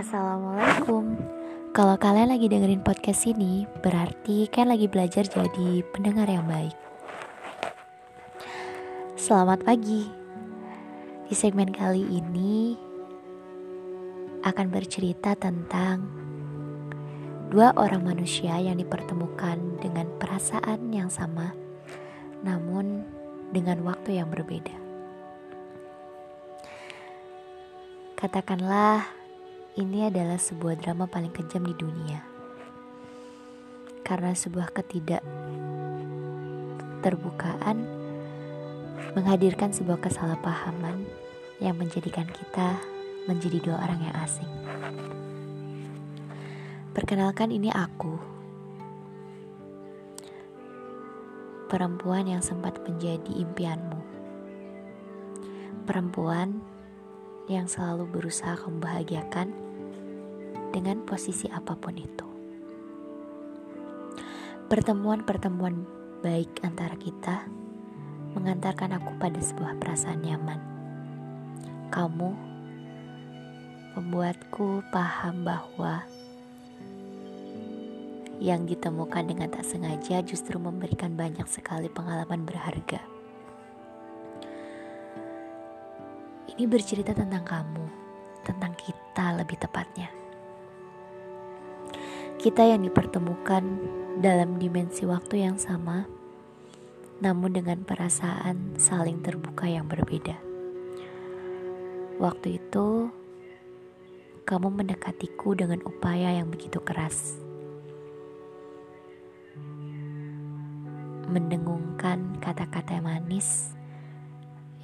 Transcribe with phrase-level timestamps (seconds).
[0.00, 1.12] Assalamualaikum.
[1.76, 6.72] Kalau kalian lagi dengerin podcast ini Berarti kalian lagi belajar jadi pendengar yang baik.
[9.20, 10.08] Selamat pagi.
[11.28, 12.80] Di segmen kali ini
[14.40, 16.08] Akan bercerita tentang
[17.52, 21.52] Dua orang manusia yang dipertemukan dengan perasaan yang sama
[22.40, 23.04] Namun
[23.52, 24.80] dengan waktu yang berbeda.
[28.16, 29.19] Katakanlah
[29.78, 32.26] ini adalah sebuah drama paling kejam di dunia.
[34.02, 35.22] Karena sebuah ketidak
[37.06, 37.86] terbukaan
[39.14, 41.06] menghadirkan sebuah kesalahpahaman
[41.62, 42.82] yang menjadikan kita
[43.30, 44.50] menjadi dua orang yang asing.
[46.90, 48.18] Perkenalkan ini aku.
[51.70, 54.02] Perempuan yang sempat menjadi impianmu.
[55.86, 56.58] Perempuan
[57.46, 59.54] yang selalu berusaha membahagiakan
[60.74, 62.26] dengan posisi apa pun itu.
[64.70, 65.82] Pertemuan-pertemuan
[66.22, 67.48] baik antara kita
[68.38, 70.60] mengantarkan aku pada sebuah perasaan nyaman.
[71.90, 72.30] Kamu
[73.98, 76.06] membuatku paham bahwa
[78.40, 83.19] yang ditemukan dengan tak sengaja justru memberikan banyak sekali pengalaman berharga.
[86.60, 87.84] Ini bercerita tentang kamu,
[88.44, 90.12] tentang kita lebih tepatnya.
[92.36, 93.64] Kita yang dipertemukan
[94.20, 96.04] dalam dimensi waktu yang sama,
[97.24, 100.36] namun dengan perasaan saling terbuka yang berbeda.
[102.20, 103.08] Waktu itu,
[104.44, 107.40] kamu mendekatiku dengan upaya yang begitu keras.
[111.24, 113.79] Mendengungkan kata-kata manis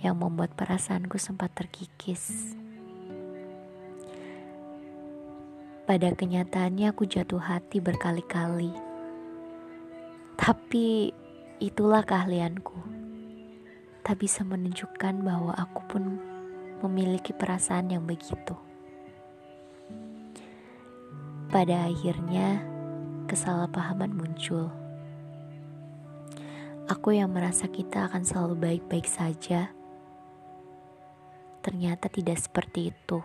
[0.06, 2.54] yang membuat perasaanku sempat terkikis.
[5.86, 8.74] Pada kenyataannya aku jatuh hati berkali-kali.
[10.34, 11.14] Tapi
[11.62, 12.74] itulah keahlianku.
[14.02, 16.18] Tak bisa menunjukkan bahwa aku pun
[16.82, 18.54] memiliki perasaan yang begitu.
[21.50, 22.62] Pada akhirnya,
[23.30, 24.70] kesalahpahaman muncul.
[26.90, 29.75] Aku yang merasa kita akan selalu baik-baik saja,
[31.66, 33.18] ternyata tidak seperti itu.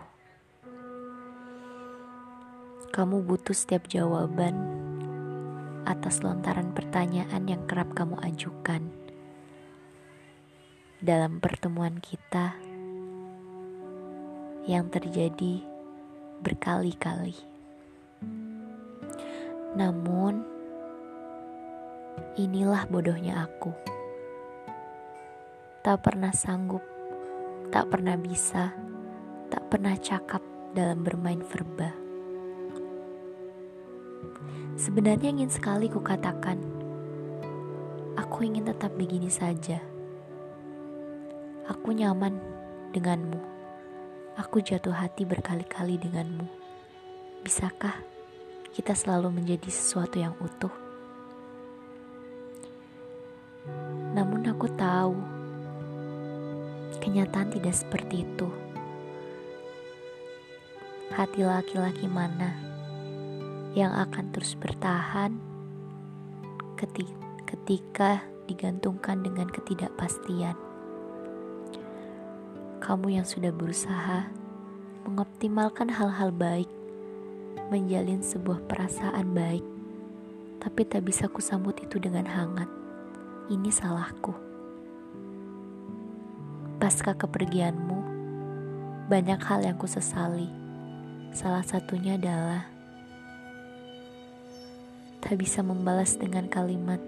[2.90, 4.58] Kamu butuh setiap jawaban
[5.86, 8.90] atas lontaran pertanyaan yang kerap kamu ajukan.
[10.98, 12.58] Dalam pertemuan kita
[14.66, 15.62] yang terjadi
[16.42, 17.38] berkali-kali.
[19.78, 20.42] Namun,
[22.34, 23.70] inilah bodohnya aku.
[25.86, 26.91] Tak pernah sanggup
[27.72, 28.68] tak pernah bisa,
[29.48, 30.44] tak pernah cakap
[30.76, 31.88] dalam bermain verba.
[34.76, 36.60] Sebenarnya ingin sekali kukatakan,
[38.20, 39.80] aku ingin tetap begini saja.
[41.64, 42.36] Aku nyaman
[42.92, 43.40] denganmu.
[44.36, 46.44] Aku jatuh hati berkali-kali denganmu.
[47.40, 47.96] Bisakah
[48.76, 50.81] kita selalu menjadi sesuatu yang utuh?
[57.12, 58.48] Kenyataan tidak seperti itu.
[61.12, 62.56] Hati laki-laki mana
[63.76, 65.36] yang akan terus bertahan
[67.52, 70.56] ketika digantungkan dengan ketidakpastian?
[72.80, 74.32] Kamu yang sudah berusaha
[75.04, 76.72] mengoptimalkan hal-hal baik,
[77.68, 79.64] menjalin sebuah perasaan baik,
[80.64, 82.72] tapi tak bisa kusambut itu dengan hangat.
[83.52, 84.51] Ini salahku.
[86.82, 87.98] Pasca kepergianmu,
[89.06, 90.50] banyak hal yang kusesali.
[91.30, 92.66] Salah satunya adalah
[95.22, 96.98] tak bisa membalas dengan kalimat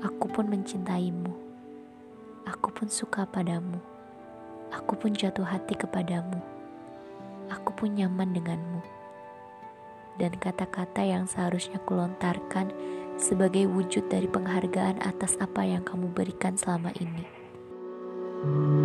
[0.00, 1.28] "Aku pun mencintaimu,
[2.48, 3.76] aku pun suka padamu,
[4.72, 6.40] aku pun jatuh hati kepadamu,
[7.52, 8.80] aku pun nyaman denganmu."
[10.16, 12.72] Dan kata-kata yang seharusnya kulontarkan
[13.20, 17.39] sebagai wujud dari penghargaan atas apa yang kamu berikan selama ini.
[18.42, 18.79] Thank you.